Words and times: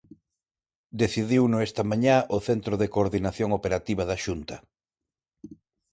Decidiuno 1.01 1.57
esta 1.67 1.83
mañá 1.91 2.17
o 2.35 2.37
Centro 2.47 2.73
de 2.81 2.91
Coordinación 2.95 3.49
Operativa 3.59 4.03
da 4.09 4.17
Xunta. 4.23 4.55